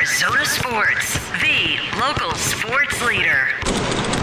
Arizona 0.00 0.46
Sports, 0.46 1.18
the 1.42 1.78
local 2.00 2.34
sports 2.36 3.02
leader. 3.04 3.48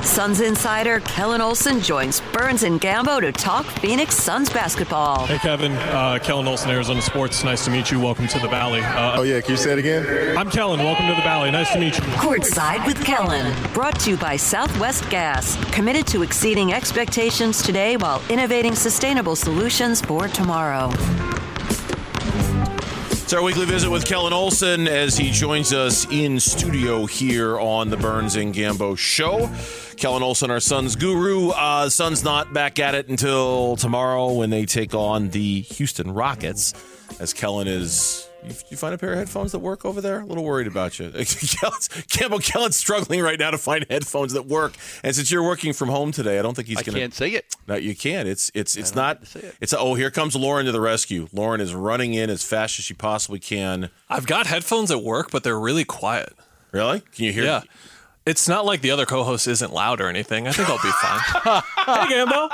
Suns 0.01 0.41
insider 0.41 1.01
Kellan 1.01 1.39
Olson 1.39 1.81
joins 1.81 2.19
Burns 2.33 2.63
and 2.63 2.81
Gambo 2.81 3.21
to 3.21 3.31
talk 3.31 3.63
Phoenix 3.63 4.15
Suns 4.15 4.49
basketball. 4.49 5.27
Hey, 5.27 5.37
Kevin. 5.37 5.73
Uh, 5.73 6.17
Kellan 6.17 6.47
Olson, 6.47 6.71
Arizona 6.71 6.99
Sports. 6.99 7.43
Nice 7.43 7.63
to 7.65 7.69
meet 7.69 7.91
you. 7.91 7.99
Welcome 7.99 8.27
to 8.27 8.39
the 8.39 8.47
Valley. 8.47 8.81
Uh, 8.81 9.19
oh, 9.19 9.21
yeah. 9.21 9.39
Can 9.39 9.51
you 9.51 9.57
say 9.57 9.73
it 9.73 9.77
again? 9.77 10.35
I'm 10.35 10.49
Kellan. 10.49 10.79
Welcome 10.79 11.05
to 11.09 11.13
the 11.13 11.21
Valley. 11.21 11.51
Nice 11.51 11.71
to 11.73 11.79
meet 11.79 11.95
you. 11.95 12.03
Courtside 12.15 12.83
with 12.87 12.99
Kellan. 13.05 13.53
Brought 13.73 13.99
to 13.99 14.09
you 14.09 14.17
by 14.17 14.35
Southwest 14.35 15.07
Gas. 15.11 15.63
Committed 15.71 16.07
to 16.07 16.23
exceeding 16.23 16.73
expectations 16.73 17.61
today 17.61 17.97
while 17.97 18.19
innovating 18.31 18.73
sustainable 18.73 19.35
solutions 19.35 20.01
for 20.01 20.27
tomorrow. 20.27 20.91
It's 23.27 23.33
our 23.33 23.43
weekly 23.43 23.65
visit 23.65 23.89
with 23.89 24.05
Kellan 24.05 24.31
Olson 24.31 24.87
as 24.87 25.17
he 25.17 25.31
joins 25.31 25.73
us 25.73 26.09
in 26.09 26.39
studio 26.39 27.05
here 27.05 27.59
on 27.59 27.89
the 27.89 27.97
Burns 27.97 28.37
and 28.37 28.55
Gambo 28.55 28.97
show. 28.97 29.49
Kellan 29.97 30.23
Olson, 30.23 30.49
our 30.49 30.61
Suns 30.61 30.95
guru. 30.95 31.49
Uh, 31.49 31.89
Suns 31.89 32.23
not 32.23 32.53
back 32.53 32.79
at 32.79 32.95
it 32.95 33.09
until 33.09 33.75
tomorrow 33.75 34.31
when 34.31 34.49
they 34.49 34.65
take 34.65 34.93
on 34.93 35.27
the 35.31 35.59
Houston 35.59 36.13
Rockets. 36.13 36.73
As 37.19 37.33
Kellan 37.33 37.67
is 37.67 38.29
you, 38.49 38.55
you, 38.69 38.77
find 38.77 38.93
a 38.93 38.97
pair 38.97 39.13
of 39.13 39.19
headphones 39.19 39.51
that 39.51 39.59
work 39.59 39.85
over 39.85 40.01
there? 40.01 40.21
A 40.21 40.25
little 40.25 40.43
worried 40.43 40.67
about 40.67 40.99
you. 40.99 41.11
Campbell 42.09 42.39
Kellan's 42.39 42.77
struggling 42.77 43.21
right 43.21 43.39
now 43.39 43.51
to 43.51 43.57
find 43.57 43.85
headphones 43.89 44.33
that 44.33 44.45
work. 44.45 44.73
And 45.03 45.15
since 45.15 45.31
you're 45.31 45.43
working 45.43 45.73
from 45.73 45.89
home 45.89 46.11
today, 46.11 46.39
I 46.39 46.41
don't 46.41 46.55
think 46.55 46.67
he's 46.67 46.77
going 46.77 46.93
to. 46.93 46.99
I 46.99 47.01
can't 47.01 47.13
say 47.13 47.29
it. 47.29 47.55
No, 47.67 47.75
you 47.75 47.95
can't. 47.95 48.27
It's 48.27 48.51
it's 48.53 48.75
it's 48.75 48.95
not. 48.95 49.21
It. 49.35 49.55
It's 49.61 49.73
oh, 49.73 49.93
here 49.95 50.11
comes 50.11 50.35
Lauren 50.35 50.65
to 50.65 50.71
the 50.71 50.81
rescue. 50.81 51.27
Lauren 51.33 51.61
is 51.61 51.73
running 51.73 52.13
in 52.13 52.29
as 52.29 52.43
fast 52.43 52.79
as 52.79 52.85
she 52.85 52.93
possibly 52.93 53.39
can. 53.39 53.89
I've 54.09 54.27
got 54.27 54.47
headphones 54.47 54.91
at 54.91 55.03
work, 55.03 55.31
but 55.31 55.43
they're 55.43 55.59
really 55.59 55.85
quiet. 55.85 56.33
Really? 56.71 56.99
Can 56.99 57.25
you 57.25 57.33
hear? 57.33 57.43
Yeah. 57.43 57.61
It's 58.27 58.49
not 58.49 58.65
like 58.65 58.81
the 58.81 58.91
other 58.91 59.05
co-host 59.05 59.47
isn't 59.47 59.73
loud 59.73 60.01
or 60.01 60.09
anything. 60.09 60.49
I 60.49 60.51
think 60.51 60.67
I'll 60.67 60.81
be 60.83 60.91
fine. 60.91 61.19
hey, 62.07 62.13
Gambo. 62.13 62.49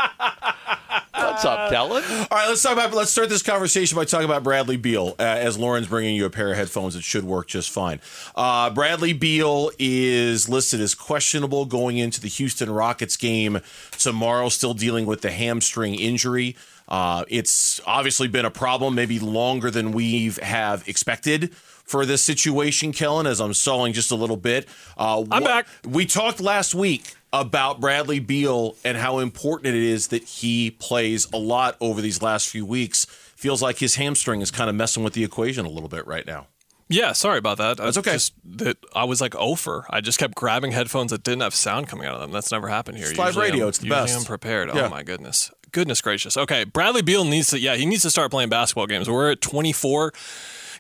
What's 1.44 1.60
up, 1.60 1.72
Kellan? 1.72 2.04
All 2.32 2.38
right, 2.38 2.48
let's 2.48 2.64
talk 2.64 2.72
about. 2.72 2.94
Let's 2.94 3.12
start 3.12 3.28
this 3.28 3.44
conversation 3.44 3.98
by 3.98 4.06
talking 4.06 4.24
about 4.24 4.44
Bradley 4.44 4.78
Beal. 4.78 5.14
Uh, 5.20 5.24
as 5.24 5.58
Lauren's 5.58 5.88
bringing 5.88 6.16
you 6.16 6.24
a 6.24 6.30
pair 6.30 6.52
of 6.52 6.56
headphones 6.56 6.94
that 6.94 7.04
should 7.04 7.26
work 7.26 7.48
just 7.48 7.70
fine. 7.70 8.00
Uh, 8.34 8.70
Bradley 8.70 9.12
Beal 9.12 9.70
is 9.78 10.48
listed 10.48 10.80
as 10.80 10.96
questionable 10.96 11.66
going 11.66 11.98
into 11.98 12.22
the 12.22 12.30
Houston 12.30 12.70
Rockets 12.70 13.18
game 13.18 13.60
tomorrow. 13.92 14.48
Still 14.48 14.74
dealing 14.74 15.06
with 15.06 15.22
the 15.22 15.32
hamstring 15.32 15.96
injury. 15.96 16.56
Uh, 16.88 17.26
it's 17.28 17.82
obviously 17.86 18.30
been 18.30 18.46
a 18.46 18.52
problem, 18.52 18.96
maybe 18.96 19.20
longer 19.20 19.70
than 19.70 19.92
we 19.92 20.30
have 20.42 20.88
expected 20.88 21.54
for 21.54 22.06
this 22.06 22.24
situation, 22.24 22.94
Kellan. 22.94 23.28
As 23.28 23.42
I'm 23.42 23.54
stalling 23.54 23.92
just 23.92 24.12
a 24.12 24.16
little 24.16 24.38
bit, 24.38 24.66
uh, 24.98 25.26
I'm 25.30 25.44
back. 25.44 25.68
We 25.86 26.06
talked 26.06 26.40
last 26.40 26.74
week 26.74 27.16
about 27.34 27.82
Bradley 27.82 28.20
Beal 28.20 28.76
and 28.86 28.96
how 28.96 29.18
important 29.18 29.76
it 29.76 29.82
is 29.82 30.10
that 30.10 30.24
he 30.24 30.72
plays 30.72 31.28
a 31.34 31.38
lot 31.38 31.76
over 31.82 32.00
these 32.00 32.22
last 32.22 32.48
few 32.48 32.66
weeks. 32.66 33.06
Feels 33.36 33.62
like 33.62 33.80
his 33.80 33.96
hamstring 33.96 34.42
is 34.42 34.52
kind 34.52 34.70
of 34.70 34.76
messing 34.76 35.04
with 35.04 35.14
the 35.14 35.24
equation 35.24 35.66
a 35.66 35.70
little 35.70 35.90
bit 35.90 36.06
right 36.06 36.26
now. 36.26 36.48
Yeah, 36.90 37.14
sorry 37.14 37.40
about 37.40 37.58
that. 37.58 37.78
That's 37.78 37.98
okay. 37.98 38.14
Just 38.14 38.34
that 38.46 38.78
I 38.96 39.06
was 39.06 39.20
like 39.20 39.34
over. 39.36 39.86
I 39.90 40.00
just 40.00 40.20
kept 40.20 40.36
grabbing 40.36 40.74
headphones 40.74 41.12
that 41.12 41.24
didn't 41.24 41.42
have 41.42 41.56
sound 41.56 41.88
coming 41.88 42.06
out 42.06 42.14
of 42.14 42.22
them. 42.22 42.32
That's 42.32 42.52
never 42.52 42.68
happened 42.68 43.00
here. 43.00 43.10
It's 43.10 43.18
live 43.18 43.36
radio. 43.36 43.66
I'm, 43.66 43.70
it's 43.70 43.80
the 43.80 43.90
best. 43.90 44.16
I'm 44.16 44.26
prepared. 44.26 44.70
Yeah. 44.74 44.86
Oh 44.86 44.90
my 44.90 45.02
goodness. 45.02 45.50
Goodness 45.72 46.02
gracious. 46.02 46.38
Okay, 46.38 46.66
Bradley 46.66 47.02
Beal 47.02 47.26
needs 47.26 47.50
to. 47.50 47.60
Yeah, 47.60 47.76
he 47.76 47.88
needs 47.88 48.04
to 48.04 48.12
start 48.12 48.30
playing 48.30 48.50
basketball 48.50 48.86
games. 48.86 49.10
We're 49.10 49.32
at 49.32 49.42
24 49.42 50.14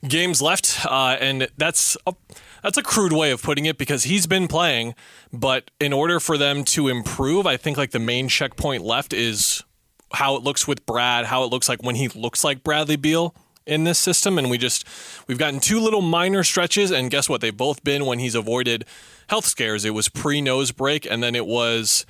games 0.07 0.39
left, 0.39 0.85
uh, 0.85 1.17
and 1.19 1.47
that's. 1.57 1.97
A, 2.05 2.13
that's 2.63 2.77
a 2.77 2.83
crude 2.83 3.13
way 3.13 3.31
of 3.31 3.43
putting 3.43 3.65
it 3.65 3.77
because 3.77 4.05
he's 4.05 4.25
been 4.25 4.47
playing, 4.47 4.95
but 5.31 5.69
in 5.79 5.93
order 5.93 6.19
for 6.19 6.37
them 6.37 6.63
to 6.65 6.87
improve, 6.87 7.45
I 7.45 7.57
think 7.57 7.77
like 7.77 7.91
the 7.91 7.99
main 7.99 8.29
checkpoint 8.29 8.83
left 8.83 9.13
is 9.13 9.63
how 10.13 10.35
it 10.35 10.43
looks 10.43 10.67
with 10.67 10.85
Brad, 10.85 11.25
how 11.25 11.43
it 11.43 11.47
looks 11.47 11.67
like 11.67 11.83
when 11.83 11.95
he 11.95 12.07
looks 12.07 12.43
like 12.43 12.63
Bradley 12.63 12.95
Beal 12.95 13.35
in 13.65 13.83
this 13.83 13.99
system. 13.99 14.37
And 14.37 14.49
we 14.49 14.57
just 14.57 14.87
we've 15.27 15.37
gotten 15.37 15.59
two 15.59 15.79
little 15.79 16.01
minor 16.01 16.43
stretches 16.43 16.91
and 16.91 17.11
guess 17.11 17.27
what? 17.27 17.41
They've 17.41 17.55
both 17.55 17.83
been 17.83 18.05
when 18.05 18.19
he's 18.19 18.35
avoided 18.35 18.85
health 19.27 19.45
scares. 19.45 19.85
It 19.85 19.91
was 19.91 20.09
pre 20.09 20.41
nose 20.41 20.71
break 20.71 21.05
and 21.05 21.21
then 21.21 21.35
it 21.35 21.45
was 21.45 22.05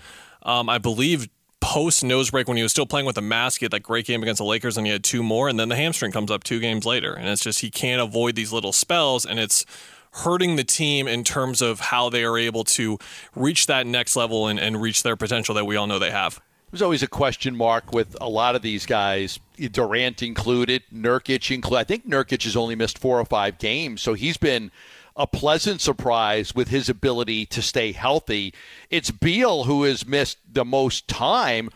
um, 0.46 0.68
i 0.68 0.78
believe 0.78 1.30
post 1.62 2.04
nose 2.04 2.30
break 2.30 2.50
when 2.50 2.58
he 2.58 2.64
was 2.64 2.74
still 2.74 2.86
playing 2.86 3.06
with 3.06 3.18
a 3.18 3.22
mask. 3.22 3.62
He 3.62 3.66
had 3.66 3.72
that 3.72 3.84
great 3.84 4.06
game 4.06 4.22
against 4.22 4.40
the 4.40 4.46
lakers 4.46 4.78
and 4.78 4.86
he 4.86 4.92
had 4.92 5.04
two 5.04 5.24
more 5.24 5.48
and 5.48 5.58
then 5.58 5.70
the 5.70 5.78
hamstring 5.78 6.12
comes 6.12 6.30
up 6.30 6.44
two 6.44 6.60
games 6.60 6.86
later. 6.86 7.14
And 7.14 7.30
it's 7.30 7.42
just 7.42 7.62
he 7.62 7.72
can't 7.72 8.02
avoid 8.02 8.36
these 8.36 8.52
little 8.52 8.74
spells 8.74 9.26
and 9.26 9.40
it's 9.40 9.66
hurting 10.14 10.56
the 10.56 10.64
team 10.64 11.08
in 11.08 11.24
terms 11.24 11.62
of 11.62 11.80
how 11.80 12.10
they 12.10 12.24
are 12.24 12.38
able 12.38 12.64
to 12.64 12.98
reach 13.36 13.68
that 13.68 13.88
next 13.88 14.16
level 14.16 14.48
and, 14.48 14.60
and 14.60 14.82
reach 14.82 15.04
their 15.04 15.16
potential 15.16 15.56
that 15.56 15.66
we 15.66 15.76
all 15.76 15.88
know 15.88 16.00
they 16.00 16.12
have. 16.12 16.40
There's 16.72 16.82
always 16.82 17.04
a 17.04 17.08
question 17.08 17.56
mark 17.56 17.94
with 17.94 18.16
a 18.20 18.28
lot 18.28 18.56
of 18.56 18.64
these 18.64 18.88
guys, 18.88 19.40
Durant 19.58 20.24
included, 20.24 20.84
Nurkic 20.92 21.54
included. 21.54 21.80
I 21.80 21.84
think 21.84 22.08
Nurkic 22.08 22.44
has 22.44 22.56
only 22.56 22.76
missed 22.76 22.98
four 22.98 23.20
or 23.20 23.26
five 23.26 23.60
games, 23.60 24.02
so 24.02 24.16
he's 24.16 24.38
been 24.38 24.72
a 25.16 25.28
pleasant 25.28 25.82
surprise 25.82 26.56
with 26.56 26.70
his 26.70 26.90
ability 26.90 27.46
to 27.48 27.62
stay 27.62 27.92
healthy. 27.92 28.54
It's 28.90 29.12
Beal 29.12 29.66
who 29.66 29.84
has 29.84 30.08
missed 30.08 30.40
the 30.52 30.66
most 30.66 31.08
time, 31.08 31.70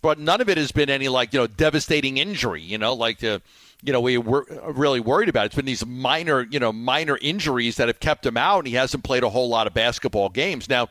but 0.00 0.18
none 0.18 0.40
of 0.40 0.48
it 0.48 0.56
has 0.56 0.72
been 0.72 0.88
any 0.88 1.08
like 1.08 1.32
you 1.34 1.40
know 1.40 1.46
devastating 1.46 2.16
injury. 2.16 2.62
You 2.62 2.78
know, 2.78 2.94
like 2.94 3.18
the 3.18 3.42
you 3.82 3.92
know, 3.92 4.00
we 4.00 4.18
were 4.18 4.44
really 4.68 5.00
worried 5.00 5.28
about. 5.28 5.46
It's 5.46 5.54
been 5.54 5.64
these 5.64 5.86
minor, 5.86 6.46
you 6.50 6.58
know, 6.58 6.72
minor 6.72 7.18
injuries 7.20 7.76
that 7.76 7.88
have 7.88 8.00
kept 8.00 8.26
him 8.26 8.36
out, 8.36 8.58
and 8.58 8.68
he 8.68 8.74
hasn't 8.74 9.04
played 9.04 9.22
a 9.22 9.28
whole 9.28 9.48
lot 9.48 9.66
of 9.66 9.74
basketball 9.74 10.28
games. 10.28 10.68
Now, 10.68 10.88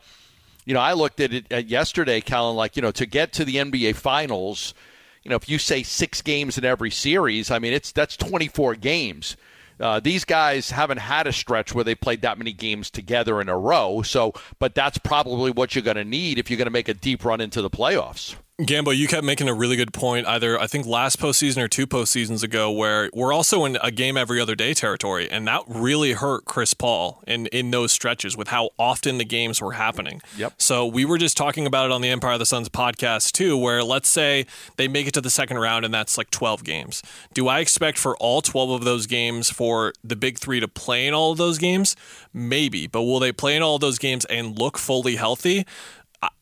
you 0.64 0.74
know, 0.74 0.80
I 0.80 0.94
looked 0.94 1.20
at 1.20 1.32
it 1.32 1.50
at 1.52 1.68
yesterday, 1.68 2.20
Kellan, 2.20 2.56
like, 2.56 2.76
you 2.76 2.82
know, 2.82 2.90
to 2.92 3.06
get 3.06 3.32
to 3.34 3.44
the 3.44 3.56
NBA 3.56 3.94
Finals, 3.96 4.74
you 5.22 5.30
know, 5.30 5.36
if 5.36 5.48
you 5.48 5.58
say 5.58 5.82
six 5.82 6.22
games 6.22 6.56
in 6.56 6.64
every 6.64 6.90
series, 6.90 7.50
I 7.50 7.58
mean, 7.58 7.72
it's 7.72 7.92
that's 7.92 8.16
24 8.16 8.76
games. 8.76 9.36
Uh, 9.80 10.00
these 10.00 10.24
guys 10.24 10.70
haven't 10.70 10.98
had 10.98 11.26
a 11.26 11.32
stretch 11.32 11.74
where 11.74 11.84
they 11.84 11.94
played 11.94 12.22
that 12.22 12.38
many 12.38 12.52
games 12.52 12.90
together 12.90 13.40
in 13.40 13.48
a 13.48 13.56
row. 13.56 14.02
So, 14.02 14.32
but 14.58 14.74
that's 14.74 14.98
probably 14.98 15.50
what 15.50 15.74
you're 15.74 15.84
going 15.84 15.96
to 15.96 16.04
need 16.04 16.38
if 16.38 16.50
you're 16.50 16.56
going 16.56 16.66
to 16.66 16.70
make 16.70 16.88
a 16.88 16.94
deep 16.94 17.24
run 17.24 17.40
into 17.40 17.62
the 17.62 17.70
playoffs. 17.70 18.34
Gambo, 18.60 18.96
you 18.96 19.06
kept 19.06 19.22
making 19.22 19.48
a 19.48 19.54
really 19.54 19.76
good 19.76 19.92
point, 19.92 20.26
either 20.26 20.60
I 20.60 20.66
think 20.66 20.84
last 20.84 21.20
postseason 21.20 21.58
or 21.58 21.68
two 21.68 21.86
postseasons 21.86 22.42
ago, 22.42 22.72
where 22.72 23.08
we're 23.14 23.32
also 23.32 23.64
in 23.64 23.78
a 23.80 23.92
game 23.92 24.16
every 24.16 24.40
other 24.40 24.56
day 24.56 24.74
territory, 24.74 25.30
and 25.30 25.46
that 25.46 25.62
really 25.68 26.14
hurt 26.14 26.44
Chris 26.44 26.74
Paul 26.74 27.22
in 27.24 27.46
in 27.46 27.70
those 27.70 27.92
stretches 27.92 28.36
with 28.36 28.48
how 28.48 28.70
often 28.76 29.18
the 29.18 29.24
games 29.24 29.62
were 29.62 29.74
happening. 29.74 30.20
Yep. 30.36 30.54
So 30.58 30.84
we 30.84 31.04
were 31.04 31.18
just 31.18 31.36
talking 31.36 31.68
about 31.68 31.86
it 31.86 31.92
on 31.92 32.00
the 32.00 32.08
Empire 32.08 32.32
of 32.32 32.40
the 32.40 32.46
Suns 32.46 32.68
podcast 32.68 33.30
too, 33.30 33.56
where 33.56 33.84
let's 33.84 34.08
say 34.08 34.44
they 34.74 34.88
make 34.88 35.06
it 35.06 35.14
to 35.14 35.20
the 35.20 35.30
second 35.30 35.58
round 35.58 35.84
and 35.84 35.94
that's 35.94 36.18
like 36.18 36.30
twelve 36.30 36.64
games. 36.64 37.00
Do 37.34 37.46
I 37.46 37.60
expect 37.60 37.96
for 37.96 38.16
all 38.16 38.42
twelve 38.42 38.70
of 38.70 38.82
those 38.82 39.06
games 39.06 39.50
for 39.50 39.92
the 40.02 40.16
big 40.16 40.36
three 40.36 40.58
to 40.58 40.66
play 40.66 41.06
in 41.06 41.14
all 41.14 41.30
of 41.30 41.38
those 41.38 41.58
games? 41.58 41.94
Maybe, 42.34 42.88
but 42.88 43.02
will 43.02 43.20
they 43.20 43.30
play 43.30 43.54
in 43.54 43.62
all 43.62 43.76
of 43.76 43.82
those 43.82 44.00
games 44.00 44.24
and 44.24 44.58
look 44.58 44.78
fully 44.78 45.14
healthy? 45.14 45.64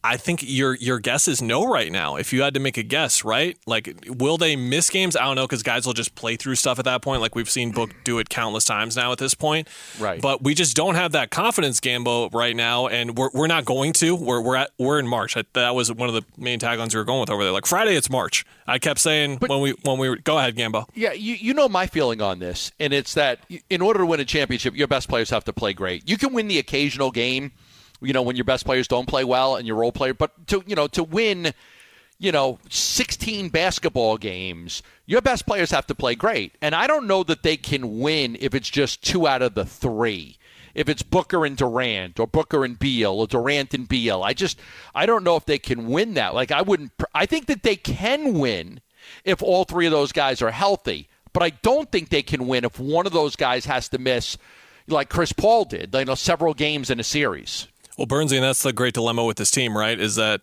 I 0.03 0.17
think 0.17 0.41
your 0.43 0.75
your 0.77 1.01
guess 1.01 1.27
is 1.29 1.43
no 1.43 1.67
right 1.67 1.91
now. 1.91 2.17
If 2.17 2.33
you 2.33 2.43
had 2.43 2.55
to 2.55 2.61
make 2.61 2.79
a 2.79 2.83
guess, 2.83 3.25
right? 3.25 3.59
Like, 3.67 4.07
will 4.09 4.39
they 4.39 4.57
miss 4.57 4.89
games? 4.89 5.17
I 5.17 5.25
don't 5.25 5.35
know 5.35 5.47
because 5.47 5.63
guys 5.63 5.85
will 5.85 5.95
just 5.95 6.15
play 6.15 6.37
through 6.37 6.55
stuff 6.55 6.79
at 6.79 6.85
that 6.85 7.03
point. 7.03 7.21
Like 7.21 7.35
we've 7.35 7.51
seen 7.51 7.73
Book 7.73 7.91
do 8.05 8.19
it 8.19 8.29
countless 8.29 8.65
times 8.65 8.97
now 8.97 9.13
at 9.13 9.19
this 9.19 9.35
point. 9.35 9.69
Right. 9.99 10.23
But 10.23 10.43
we 10.43 10.55
just 10.55 10.77
don't 10.77 10.95
have 10.95 11.13
that 11.13 11.31
confidence, 11.31 11.81
Gambo, 11.81 12.33
right 12.33 12.55
now, 12.55 12.87
and 12.87 13.19
we're, 13.19 13.31
we're 13.35 13.49
not 13.49 13.65
going 13.65 13.93
to. 13.95 14.15
We're 14.15 14.41
we're 14.41 14.57
at 14.57 14.71
we're 14.79 14.99
in 14.99 15.09
March. 15.09 15.37
I, 15.37 15.45
that 15.55 15.75
was 15.75 15.93
one 15.93 16.09
of 16.09 16.15
the 16.15 16.25
main 16.39 16.61
taglines 16.61 16.95
we 16.95 16.99
were 16.99 17.05
going 17.05 17.21
with 17.21 17.31
over 17.31 17.43
there. 17.43 17.53
Like 17.53 17.67
Friday, 17.67 17.97
it's 17.97 18.09
March. 18.09 18.47
I 18.67 18.79
kept 18.79 19.01
saying 19.01 19.39
but, 19.39 19.51
when 19.51 19.61
we 19.61 19.73
when 19.83 19.99
we 19.99 20.09
were, 20.09 20.17
go 20.17 20.39
ahead, 20.39 20.57
Gambo. 20.57 20.89
Yeah, 20.95 21.13
you 21.13 21.35
you 21.35 21.53
know 21.53 21.69
my 21.69 21.87
feeling 21.87 22.23
on 22.23 22.39
this, 22.39 22.71
and 22.79 22.93
it's 22.93 23.15
that 23.15 23.41
in 23.69 23.83
order 23.83 23.99
to 23.99 24.07
win 24.07 24.21
a 24.21 24.25
championship, 24.25 24.77
your 24.77 24.89
best 24.89 25.09
players 25.09 25.31
have 25.31 25.45
to 25.45 25.53
play 25.53 25.73
great. 25.73 26.09
You 26.09 26.17
can 26.17 26.33
win 26.33 26.47
the 26.49 26.59
occasional 26.59 27.11
game 27.11 27.53
you 28.07 28.13
know, 28.13 28.23
when 28.23 28.37
your 28.37 28.45
best 28.45 28.65
players 28.65 28.89
don't 28.89 29.09
play 29.09 29.25
well 29.25 29.57
and 29.57 29.67
your 29.67 29.77
role 29.77 29.93
player. 29.93 30.15
But 30.15 30.47
to 30.49 30.63
you 30.67 30.75
know, 30.75 30.87
to 30.89 31.03
win, 31.03 31.53
you 32.19 32.33
know, 32.33 32.59
16 32.71 33.49
basketball 33.51 34.17
games, 34.17 34.83
your 35.05 35.21
best 35.21 35.47
players 35.47 35.71
have 35.71 35.87
to 35.89 35.95
play 35.95 36.15
great. 36.15 36.55
And 36.61 36.75
I 36.75 36.87
don't 36.87 37.07
know 37.07 37.23
that 37.25 37.43
they 37.43 37.57
can 37.57 38.01
win 38.01 38.37
if 38.41 38.55
it's 38.55 38.71
just 38.71 39.03
two 39.03 39.27
out 39.27 39.43
of 39.43 39.55
the 39.55 39.65
three. 39.65 40.39
If 40.75 40.91
it's 40.91 41.03
Booker 41.03 41.47
and 41.47 41.57
Durant 41.57 42.21
or 42.21 42.27
Booker 42.27 42.63
and 42.63 42.79
Beal 42.79 43.13
or 43.13 43.27
Durant 43.27 43.73
and 43.73 43.89
Beal, 43.89 44.23
I 44.23 44.35
just 44.35 44.59
I 44.95 45.07
don't 45.07 45.25
know 45.25 45.37
if 45.37 45.47
they 45.47 45.59
can 45.59 45.87
win 45.89 46.15
that. 46.15 46.35
Like 46.35 46.51
I 46.51 46.63
wouldn't. 46.63 46.93
I 47.15 47.27
think 47.27 47.47
that 47.47 47.63
they 47.63 47.77
can 47.77 48.39
win 48.39 48.81
if 49.25 49.43
all 49.43 49.65
three 49.65 49.87
of 49.87 49.93
those 49.93 50.13
guys 50.13 50.43
are 50.43 50.51
healthy. 50.51 51.09
But 51.33 51.43
I 51.43 51.51
don't 51.51 51.93
think 51.93 52.09
they 52.09 52.23
can 52.23 52.47
win 52.47 52.65
if 52.65 52.81
one 52.81 53.07
of 53.07 53.13
those 53.13 53.37
guys 53.37 53.67
has 53.67 53.91
to 53.91 53.99
miss, 53.99 54.39
like 54.89 55.11
Chris 55.11 55.33
Paul 55.33 55.67
did, 55.67 55.95
you 55.95 56.05
know, 56.07 56.15
several 56.15 56.55
games 56.55 56.89
in 56.89 56.99
a 56.99 57.05
series. 57.05 57.69
Well, 57.97 58.07
Burnsy, 58.07 58.37
and 58.37 58.45
that's 58.45 58.63
the 58.63 58.73
great 58.73 58.95
dilemma 58.95 59.25
with 59.25 59.39
this 59.39 59.51
team, 59.51 59.77
right? 59.77 59.99
Is 59.99 60.17
that 60.17 60.43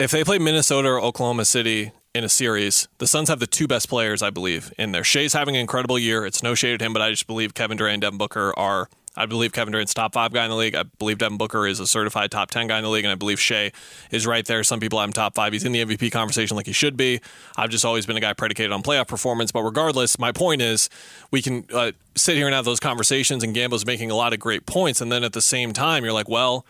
if 0.00 0.10
they 0.10 0.24
play 0.24 0.38
Minnesota 0.38 0.88
or 0.88 1.00
Oklahoma 1.00 1.44
City 1.44 1.92
in 2.14 2.24
a 2.24 2.28
series, 2.28 2.88
the 2.98 3.06
Suns 3.06 3.28
have 3.28 3.38
the 3.38 3.46
two 3.46 3.68
best 3.68 3.88
players, 3.88 4.20
I 4.22 4.30
believe, 4.30 4.72
in 4.76 4.92
there. 4.92 5.04
Shai's 5.04 5.32
having 5.32 5.54
an 5.54 5.60
incredible 5.60 5.98
year. 5.98 6.26
It's 6.26 6.42
no 6.42 6.54
shade 6.54 6.74
at 6.74 6.82
him, 6.82 6.92
but 6.92 7.02
I 7.02 7.10
just 7.10 7.26
believe 7.26 7.54
Kevin 7.54 7.76
Durant 7.76 7.94
and 7.94 8.00
Devin 8.02 8.18
Booker 8.18 8.52
are 8.58 8.88
I 9.16 9.26
believe 9.26 9.52
Kevin 9.52 9.72
Durant's 9.72 9.94
top 9.94 10.12
five 10.12 10.32
guy 10.32 10.44
in 10.44 10.50
the 10.50 10.56
league. 10.56 10.74
I 10.74 10.82
believe 10.82 11.18
Devin 11.18 11.38
Booker 11.38 11.66
is 11.66 11.80
a 11.80 11.86
certified 11.86 12.30
top 12.30 12.50
10 12.50 12.66
guy 12.66 12.76
in 12.78 12.84
the 12.84 12.90
league. 12.90 13.04
And 13.04 13.12
I 13.12 13.14
believe 13.14 13.40
Shai 13.40 13.72
is 14.10 14.26
right 14.26 14.44
there. 14.44 14.62
Some 14.62 14.80
people 14.80 14.98
have 14.98 15.08
him 15.08 15.12
top 15.12 15.34
five. 15.34 15.52
He's 15.52 15.64
in 15.64 15.72
the 15.72 15.84
MVP 15.84 16.12
conversation 16.12 16.56
like 16.56 16.66
he 16.66 16.72
should 16.72 16.96
be. 16.96 17.20
I've 17.56 17.70
just 17.70 17.84
always 17.84 18.04
been 18.04 18.16
a 18.16 18.20
guy 18.20 18.32
predicated 18.34 18.72
on 18.72 18.82
playoff 18.82 19.08
performance. 19.08 19.52
But 19.52 19.62
regardless, 19.62 20.18
my 20.18 20.32
point 20.32 20.60
is 20.60 20.90
we 21.30 21.40
can 21.40 21.64
uh, 21.72 21.92
sit 22.14 22.36
here 22.36 22.46
and 22.46 22.54
have 22.54 22.64
those 22.64 22.80
conversations, 22.80 23.42
and 23.42 23.54
Gambo's 23.54 23.86
making 23.86 24.10
a 24.10 24.16
lot 24.16 24.32
of 24.32 24.40
great 24.40 24.66
points. 24.66 25.00
And 25.00 25.10
then 25.10 25.24
at 25.24 25.32
the 25.32 25.42
same 25.42 25.72
time, 25.72 26.04
you're 26.04 26.12
like, 26.12 26.28
well, 26.28 26.66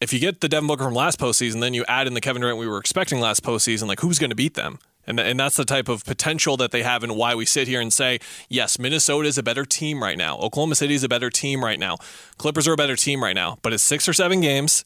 if 0.00 0.12
you 0.12 0.18
get 0.18 0.40
the 0.40 0.48
Devin 0.48 0.66
Booker 0.66 0.84
from 0.84 0.94
last 0.94 1.18
postseason, 1.18 1.60
then 1.60 1.74
you 1.74 1.84
add 1.86 2.06
in 2.06 2.14
the 2.14 2.20
Kevin 2.20 2.40
Durant 2.40 2.58
we 2.58 2.66
were 2.66 2.78
expecting 2.78 3.20
last 3.20 3.42
postseason, 3.42 3.86
like 3.86 4.00
who's 4.00 4.18
going 4.18 4.30
to 4.30 4.36
beat 4.36 4.54
them? 4.54 4.78
And, 5.10 5.20
and 5.20 5.38
that's 5.38 5.56
the 5.56 5.64
type 5.64 5.88
of 5.88 6.04
potential 6.04 6.56
that 6.56 6.70
they 6.70 6.82
have 6.82 7.02
and 7.02 7.16
why 7.16 7.34
we 7.34 7.44
sit 7.44 7.68
here 7.68 7.80
and 7.80 7.92
say, 7.92 8.20
yes, 8.48 8.78
Minnesota 8.78 9.28
is 9.28 9.36
a 9.36 9.42
better 9.42 9.64
team 9.64 10.02
right 10.02 10.16
now. 10.16 10.38
Oklahoma 10.38 10.76
City 10.76 10.94
is 10.94 11.04
a 11.04 11.08
better 11.08 11.28
team 11.28 11.62
right 11.62 11.78
now. 11.78 11.96
Clippers 12.38 12.66
are 12.66 12.72
a 12.72 12.76
better 12.76 12.96
team 12.96 13.22
right 13.22 13.34
now. 13.34 13.58
But 13.62 13.72
it's 13.72 13.82
six 13.82 14.08
or 14.08 14.12
seven 14.12 14.40
games, 14.40 14.84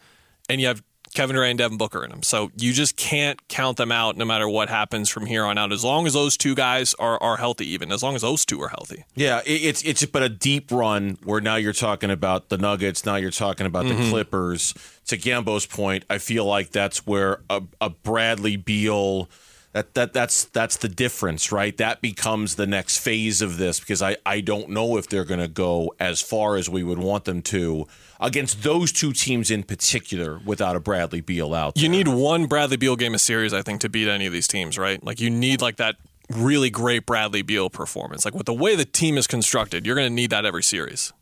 and 0.48 0.60
you 0.60 0.66
have 0.66 0.82
Kevin 1.14 1.36
Durant 1.36 1.50
and 1.50 1.58
Devin 1.58 1.78
Booker 1.78 2.04
in 2.04 2.10
them. 2.10 2.24
So 2.24 2.50
you 2.56 2.72
just 2.72 2.96
can't 2.96 3.46
count 3.46 3.76
them 3.76 3.92
out 3.92 4.16
no 4.16 4.24
matter 4.24 4.48
what 4.48 4.68
happens 4.68 5.08
from 5.08 5.26
here 5.26 5.44
on 5.44 5.56
out. 5.56 5.72
As 5.72 5.84
long 5.84 6.08
as 6.08 6.12
those 6.12 6.36
two 6.36 6.56
guys 6.56 6.92
are, 6.94 7.22
are 7.22 7.36
healthy, 7.36 7.66
even 7.70 7.92
as 7.92 8.02
long 8.02 8.16
as 8.16 8.22
those 8.22 8.44
two 8.44 8.60
are 8.60 8.68
healthy. 8.68 9.04
Yeah, 9.14 9.40
it, 9.46 9.62
it's 9.62 9.82
it's 9.84 10.04
but 10.06 10.24
a 10.24 10.28
deep 10.28 10.72
run 10.72 11.18
where 11.22 11.40
now 11.40 11.54
you're 11.54 11.72
talking 11.72 12.10
about 12.10 12.48
the 12.48 12.58
Nuggets, 12.58 13.06
now 13.06 13.14
you're 13.14 13.30
talking 13.30 13.66
about 13.66 13.84
the 13.84 13.94
mm-hmm. 13.94 14.10
Clippers. 14.10 14.74
To 15.06 15.16
Gambo's 15.16 15.66
point, 15.66 16.04
I 16.08 16.18
feel 16.18 16.46
like 16.46 16.70
that's 16.70 17.06
where 17.06 17.42
a, 17.48 17.62
a 17.80 17.90
Bradley 17.90 18.56
Beal 18.56 19.28
that 19.74 19.94
that 19.94 20.12
that's 20.12 20.44
that's 20.46 20.76
the 20.76 20.88
difference, 20.88 21.50
right? 21.50 21.76
That 21.76 22.00
becomes 22.00 22.54
the 22.54 22.66
next 22.66 22.98
phase 22.98 23.42
of 23.42 23.58
this 23.58 23.80
because 23.80 24.00
I 24.00 24.16
I 24.24 24.40
don't 24.40 24.70
know 24.70 24.96
if 24.96 25.08
they're 25.08 25.24
going 25.24 25.40
to 25.40 25.48
go 25.48 25.92
as 25.98 26.20
far 26.22 26.56
as 26.56 26.70
we 26.70 26.84
would 26.84 26.98
want 26.98 27.24
them 27.24 27.42
to 27.42 27.86
against 28.20 28.62
those 28.62 28.92
two 28.92 29.12
teams 29.12 29.50
in 29.50 29.64
particular 29.64 30.40
without 30.46 30.76
a 30.76 30.80
Bradley 30.80 31.20
Beal 31.20 31.52
out. 31.52 31.76
You 31.76 31.88
need 31.88 32.06
one 32.06 32.46
Bradley 32.46 32.76
Beal 32.76 32.94
game 32.94 33.14
a 33.14 33.18
series, 33.18 33.52
I 33.52 33.62
think, 33.62 33.80
to 33.80 33.88
beat 33.88 34.08
any 34.08 34.26
of 34.26 34.32
these 34.32 34.46
teams, 34.46 34.78
right? 34.78 35.02
Like 35.02 35.20
you 35.20 35.28
need 35.28 35.60
like 35.60 35.76
that 35.76 35.96
really 36.30 36.70
great 36.70 37.04
Bradley 37.04 37.42
Beal 37.42 37.68
performance. 37.68 38.24
Like 38.24 38.34
with 38.34 38.46
the 38.46 38.54
way 38.54 38.76
the 38.76 38.84
team 38.84 39.18
is 39.18 39.26
constructed, 39.26 39.84
you're 39.84 39.96
going 39.96 40.08
to 40.08 40.14
need 40.14 40.30
that 40.30 40.46
every 40.46 40.62
series. 40.62 41.12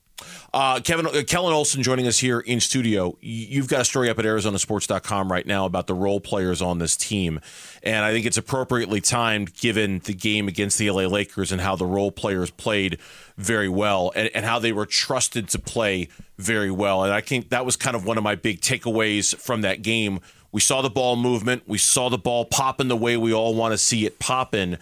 Uh, 0.53 0.81
Kevin 0.81 1.07
uh, 1.07 1.23
Kellan 1.27 1.53
Olson 1.53 1.83
joining 1.83 2.07
us 2.07 2.19
here 2.19 2.41
in 2.41 2.61
studio. 2.61 3.17
You've 3.21 3.69
got 3.69 3.81
a 3.81 3.85
story 3.85 4.11
up 4.11 4.19
at 4.19 4.25
ArizonaSports.com 4.25 5.31
right 5.31 5.47
now 5.47 5.67
about 5.67 5.87
the 5.87 5.95
role 5.95 6.21
players 6.21 6.61
on 6.61 6.79
this 6.79 6.97
team, 6.97 7.41
and 7.83 8.05
I 8.05 8.13
think 8.13 8.27
it's 8.27 8.37
appropriately 8.37 9.01
timed 9.01 9.55
given 9.55 10.01
the 10.01 10.15
game 10.15 10.49
against 10.49 10.79
the 10.79 10.91
LA 10.91 11.03
Lakers 11.03 11.53
and 11.53 11.61
how 11.61 11.77
the 11.77 11.87
role 11.87 12.13
players 12.13 12.51
played 12.51 12.99
very 13.37 13.69
well 13.69 14.13
and, 14.15 14.31
and 14.35 14.45
how 14.45 14.59
they 14.59 14.73
were 14.73 14.87
trusted 14.87 15.49
to 15.49 15.59
play 15.59 16.09
very 16.39 16.71
well. 16.71 17.05
And 17.05 17.13
I 17.13 17.21
think 17.21 17.51
that 17.51 17.65
was 17.65 17.77
kind 17.77 17.97
of 17.97 18.05
one 18.05 18.19
of 18.19 18.25
my 18.25 18.35
big 18.35 18.61
takeaways 18.61 19.35
from 19.37 19.63
that 19.63 19.83
game. 19.83 20.21
We 20.51 20.61
saw 20.61 20.83
the 20.83 20.91
ball 20.91 21.17
movement, 21.17 21.63
we 21.67 21.79
saw 21.79 22.11
the 22.11 22.19
ball 22.19 22.45
popping 22.45 22.89
the 22.89 22.97
way 22.97 23.17
we 23.17 23.33
all 23.33 23.55
want 23.55 23.73
to 23.73 23.79
see 23.79 24.05
it 24.05 24.19
popping 24.19 24.77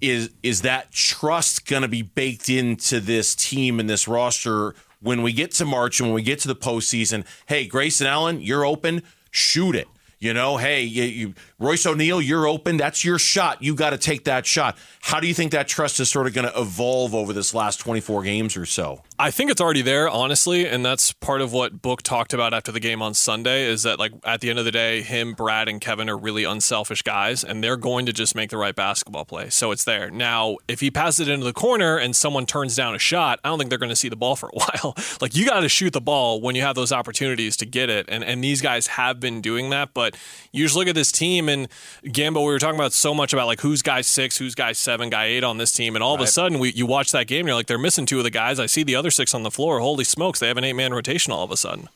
is 0.00 0.30
is 0.42 0.62
that 0.62 0.90
trust 0.92 1.66
going 1.66 1.82
to 1.82 1.88
be 1.88 2.02
baked 2.02 2.48
into 2.48 3.00
this 3.00 3.34
team 3.34 3.80
and 3.80 3.88
this 3.88 4.06
roster 4.06 4.74
when 5.00 5.22
we 5.22 5.32
get 5.32 5.52
to 5.52 5.64
March 5.64 6.00
and 6.00 6.08
when 6.08 6.14
we 6.14 6.22
get 6.22 6.40
to 6.40 6.48
the 6.48 6.56
postseason? 6.56 7.24
Hey, 7.46 7.66
Grayson 7.66 8.06
Allen, 8.06 8.40
you're 8.40 8.64
open, 8.64 9.02
shoot 9.30 9.74
it. 9.74 9.88
You 10.20 10.34
know, 10.34 10.56
hey, 10.56 10.82
you, 10.82 11.02
you, 11.04 11.34
Royce 11.60 11.86
O'Neale, 11.86 12.20
you're 12.20 12.48
open. 12.48 12.76
That's 12.76 13.04
your 13.04 13.20
shot. 13.20 13.62
You 13.62 13.76
got 13.76 13.90
to 13.90 13.98
take 13.98 14.24
that 14.24 14.46
shot. 14.46 14.76
How 15.00 15.20
do 15.20 15.28
you 15.28 15.34
think 15.34 15.52
that 15.52 15.68
trust 15.68 16.00
is 16.00 16.10
sort 16.10 16.26
of 16.26 16.34
going 16.34 16.50
to 16.50 16.60
evolve 16.60 17.14
over 17.14 17.32
this 17.32 17.54
last 17.54 17.76
24 17.78 18.24
games 18.24 18.56
or 18.56 18.66
so? 18.66 19.02
I 19.20 19.32
think 19.32 19.50
it's 19.50 19.60
already 19.60 19.82
there, 19.82 20.08
honestly, 20.08 20.64
and 20.64 20.86
that's 20.86 21.12
part 21.12 21.40
of 21.40 21.52
what 21.52 21.82
Book 21.82 22.02
talked 22.02 22.32
about 22.32 22.54
after 22.54 22.70
the 22.70 22.78
game 22.78 23.02
on 23.02 23.14
Sunday. 23.14 23.64
Is 23.66 23.82
that 23.82 23.98
like 23.98 24.12
at 24.22 24.40
the 24.40 24.48
end 24.48 24.60
of 24.60 24.64
the 24.64 24.70
day, 24.70 25.02
him, 25.02 25.32
Brad, 25.34 25.68
and 25.68 25.80
Kevin 25.80 26.08
are 26.08 26.16
really 26.16 26.44
unselfish 26.44 27.02
guys, 27.02 27.42
and 27.42 27.62
they're 27.62 27.76
going 27.76 28.06
to 28.06 28.12
just 28.12 28.36
make 28.36 28.50
the 28.50 28.56
right 28.56 28.76
basketball 28.76 29.24
play. 29.24 29.50
So 29.50 29.72
it's 29.72 29.82
there. 29.82 30.08
Now, 30.08 30.58
if 30.68 30.78
he 30.78 30.92
passes 30.92 31.26
it 31.26 31.32
into 31.32 31.44
the 31.44 31.52
corner 31.52 31.96
and 31.96 32.14
someone 32.14 32.46
turns 32.46 32.76
down 32.76 32.94
a 32.94 32.98
shot, 33.00 33.40
I 33.42 33.48
don't 33.48 33.58
think 33.58 33.70
they're 33.70 33.78
going 33.80 33.88
to 33.88 33.96
see 33.96 34.08
the 34.08 34.14
ball 34.14 34.36
for 34.36 34.50
a 34.50 34.52
while. 34.82 34.94
like 35.20 35.34
you 35.34 35.44
got 35.44 35.60
to 35.60 35.68
shoot 35.68 35.92
the 35.92 36.00
ball 36.00 36.40
when 36.40 36.54
you 36.54 36.62
have 36.62 36.76
those 36.76 36.92
opportunities 36.92 37.56
to 37.56 37.66
get 37.66 37.90
it, 37.90 38.06
and 38.08 38.22
and 38.22 38.44
these 38.44 38.60
guys 38.60 38.86
have 38.86 39.18
been 39.18 39.40
doing 39.40 39.70
that. 39.70 39.94
But 39.94 40.16
you 40.52 40.64
just 40.64 40.76
look 40.76 40.86
at 40.86 40.94
this 40.94 41.10
team 41.10 41.48
and 41.48 41.68
Gambo. 42.04 42.36
We 42.36 42.52
were 42.52 42.60
talking 42.60 42.78
about 42.78 42.92
so 42.92 43.14
much 43.14 43.32
about 43.32 43.48
like 43.48 43.62
who's 43.62 43.82
guy 43.82 44.02
six, 44.02 44.38
who's 44.38 44.54
guy 44.54 44.70
seven, 44.70 45.10
guy 45.10 45.24
eight 45.24 45.42
on 45.42 45.58
this 45.58 45.72
team, 45.72 45.96
and 45.96 46.04
all 46.04 46.14
of 46.14 46.20
a 46.20 46.28
sudden 46.28 46.60
we 46.60 46.70
you 46.70 46.86
watch 46.86 47.10
that 47.10 47.26
game, 47.26 47.40
and 47.40 47.48
you're 47.48 47.56
like 47.56 47.66
they're 47.66 47.78
missing 47.78 48.06
two 48.06 48.18
of 48.18 48.24
the 48.24 48.30
guys. 48.30 48.60
I 48.60 48.66
see 48.66 48.84
the 48.84 48.94
other 48.94 49.07
six 49.10 49.34
on 49.34 49.42
the 49.42 49.50
floor. 49.50 49.80
Holy 49.80 50.04
smokes, 50.04 50.38
they 50.40 50.48
have 50.48 50.56
an 50.56 50.64
eight 50.64 50.74
man 50.74 50.92
rotation 50.92 51.32
all 51.32 51.44
of 51.44 51.50
a 51.50 51.56
sudden. 51.56 51.88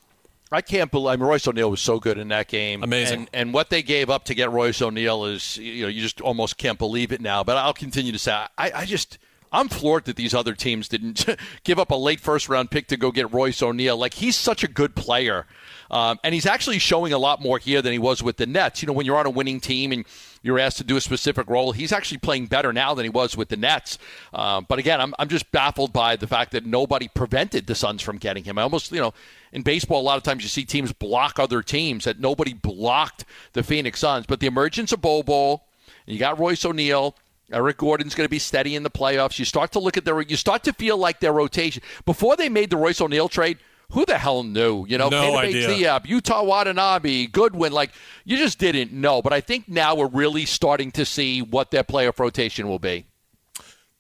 I 0.51 0.61
can't 0.61 0.91
believe 0.91 1.09
I 1.09 1.17
mean, 1.17 1.27
Royce 1.27 1.49
O'Neale 1.49 1.71
was 1.71 1.81
so 1.81 1.99
good 1.99 2.19
in 2.19 2.29
that 2.29 2.49
game. 2.49 2.83
Amazing. 2.83 3.21
And, 3.21 3.31
and 3.33 3.55
what 3.55 3.71
they 3.71 3.83
gave 3.83 4.11
up 4.11 4.25
to 4.25 4.35
get 4.35 4.51
Royce 4.51 4.83
O'Neale 4.83 5.25
is, 5.25 5.57
you 5.57 5.83
know, 5.83 5.89
you 5.89 6.03
just 6.03 6.21
almost 6.21 6.59
can't 6.59 6.79
believe 6.79 7.11
it 7.11 7.23
now. 7.23 7.43
But 7.43 7.57
I'll 7.57 7.73
continue 7.73 8.13
to 8.13 8.19
say, 8.19 8.33
I, 8.33 8.49
I 8.59 8.85
just, 8.85 9.17
I'm 9.53 9.69
floored 9.69 10.07
that 10.07 10.17
these 10.17 10.35
other 10.35 10.55
teams 10.55 10.89
didn't 10.89 11.27
give 11.65 11.79
up 11.79 11.91
a 11.91 11.97
late 11.97 12.21
first 12.21 12.49
round 12.49 12.71
pick 12.71 12.89
to 12.89 12.97
go 12.97 13.13
get 13.13 13.33
Royce 13.33 13.63
O'Neale. 13.63 13.97
Like, 13.97 14.15
he's 14.15 14.37
such 14.37 14.65
a 14.65 14.69
good 14.69 14.97
player. 14.97 15.47
Um, 15.91 16.19
and 16.25 16.33
he's 16.35 16.47
actually 16.47 16.79
showing 16.79 17.13
a 17.13 17.19
lot 17.19 17.43
more 17.43 17.59
here 17.59 17.83
than 17.83 17.93
he 17.93 17.99
was 17.99 18.23
with 18.23 18.39
the 18.39 18.47
Nets. 18.47 18.83
You 18.83 18.87
know, 18.87 18.95
when 18.95 19.05
you're 19.05 19.19
on 19.19 19.27
a 19.27 19.31
winning 19.31 19.61
team 19.61 19.93
and 19.93 20.07
you're 20.43 20.59
asked 20.59 20.79
to 20.79 20.85
do 20.85 20.97
a 20.97 21.01
specific 21.03 21.51
role, 21.51 21.73
he's 21.73 21.93
actually 21.93 22.19
playing 22.19 22.47
better 22.47 22.73
now 22.73 22.95
than 22.95 23.05
he 23.05 23.11
was 23.11 23.37
with 23.37 23.51
the 23.51 23.59
Nets. 23.59 23.99
Um, 24.33 24.65
but 24.69 24.79
again, 24.79 25.03
I'm, 25.03 25.15
I'm 25.19 25.29
just 25.29 25.53
baffled 25.53 25.93
by 25.93 26.17
the 26.17 26.27
fact 26.27 26.53
that 26.53 26.65
nobody 26.65 27.09
prevented 27.09 27.67
the 27.67 27.75
Suns 27.75 28.01
from 28.01 28.17
getting 28.17 28.45
him. 28.45 28.59
I 28.59 28.63
almost, 28.63 28.91
you 28.91 29.01
know, 29.01 29.13
in 29.53 29.63
baseball, 29.63 30.01
a 30.01 30.03
lot 30.03 30.17
of 30.17 30.23
times 30.23 30.43
you 30.43 30.49
see 30.49 30.65
teams 30.65 30.93
block 30.93 31.39
other 31.39 31.63
teams, 31.63 32.05
that 32.05 32.19
nobody 32.19 32.55
blocked 32.55 33.27
the 33.53 33.63
Phoenix 33.63 34.01
Suns. 34.01 34.25
But 34.27 34.41
the 34.41 34.47
emergence 34.47 34.93
of 34.93 35.03
Bol 35.03 35.23
Bol, 35.23 35.63
you 36.07 36.19
got 36.19 36.39
Royce 36.39 36.65
O'Neale. 36.65 37.15
Eric 37.51 37.79
Gordon's 37.79 38.15
going 38.15 38.27
to 38.27 38.31
be 38.31 38.39
steady 38.39 38.75
in 38.77 38.83
the 38.83 38.91
playoffs. 38.91 39.39
You 39.39 39.45
start 39.45 39.73
to 39.73 39.79
look 39.79 39.97
at 39.97 40.05
their, 40.05 40.21
you 40.23 40.37
start 40.37 40.65
to 40.65 40.73
feel 40.73 40.97
like 40.97 41.21
their 41.21 41.33
rotation. 41.33 41.83
Before 42.05 42.37
they 42.37 42.49
made 42.49 42.71
the 42.71 42.77
Royce 42.77 43.01
O'Neale 43.01 43.29
trade, 43.29 43.59
who 43.91 44.07
the 44.07 44.17
hell 44.17 44.43
knew? 44.43 44.87
You 44.87 44.97
know, 44.97 45.11
No 45.11 45.37
idea. 45.37 46.01
Yuta 46.07 46.45
Watanabe, 46.47 47.27
Goodwin. 47.27 47.73
Like 47.73 47.91
you 48.25 48.39
just 48.39 48.59
didn't 48.59 48.91
know. 48.93 49.21
But 49.21 49.35
I 49.35 49.41
think 49.43 49.69
now 49.69 49.95
we're 49.95 50.07
really 50.09 50.47
starting 50.47 50.91
to 50.93 51.05
see 51.05 51.43
what 51.43 51.71
their 51.71 51.85
playoff 51.85 52.19
rotation 52.19 52.69
will 52.69 52.79
be. 52.79 53.07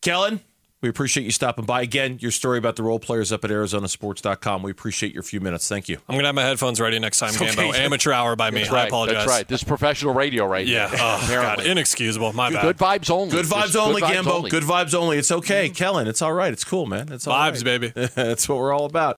Kellan, 0.00 0.40
we 0.82 0.88
appreciate 0.88 1.24
you 1.24 1.30
stopping 1.30 1.64
by. 1.64 1.82
Again, 1.82 2.18
your 2.20 2.30
story 2.32 2.58
about 2.58 2.76
the 2.76 2.82
role 2.82 2.98
players 2.98 3.32
up 3.32 3.44
at 3.44 3.50
ArizonaSports.com. 3.50 4.62
We 4.62 4.70
appreciate 4.70 5.14
your 5.14 5.22
few 5.22 5.40
minutes. 5.40 5.68
Thank 5.68 5.88
you. 5.88 5.98
I'm 6.08 6.16
gonna 6.16 6.28
have 6.28 6.34
my 6.34 6.42
headphones 6.42 6.80
ready 6.80 6.98
next 6.98 7.18
time, 7.18 7.30
Okay. 7.34 7.46
Gambo. 7.46 7.74
Amateur 7.74 8.12
hour 8.12 8.34
by 8.36 8.50
me. 8.50 8.60
That's 8.60 8.72
I 8.72 8.74
right. 8.74 8.88
apologize. 8.88 9.14
That's 9.18 9.28
right. 9.28 9.48
This 9.48 9.62
is 9.62 9.68
professional 9.68 10.12
radio 10.14 10.46
right 10.46 10.66
Yeah. 10.66 10.88
here. 10.88 10.98
Oh, 11.00 11.26
God. 11.30 11.60
Inexcusable. 11.64 12.32
My 12.32 12.50
bad. 12.50 12.62
Good 12.62 12.78
vibes 12.78 13.10
only. 13.10 13.30
Good 13.30 13.46
vibes 13.46 13.62
Just 13.62 13.76
only, 13.76 14.00
good 14.00 14.10
vibes 14.10 14.22
Gambo. 14.22 14.32
only. 14.32 14.50
Good 14.50 14.62
vibes 14.64 14.94
only. 14.94 15.18
It's 15.18 15.30
okay, 15.30 15.66
mm-hmm. 15.66 15.74
Kellan. 15.74 16.08
It's 16.08 16.20
all 16.22 16.32
right. 16.32 16.52
It's 16.52 16.64
cool, 16.64 16.86
man. 16.86 17.12
It's 17.12 17.26
all 17.26 17.34
Vibes, 17.38 17.64
right. 17.64 17.80
baby. 17.80 17.92
That's 18.14 18.48
what 18.48 18.58
we're 18.58 18.72
all 18.72 18.86
about. 18.86 19.10